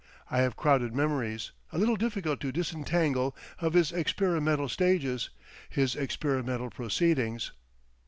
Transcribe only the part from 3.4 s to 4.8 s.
of his experimental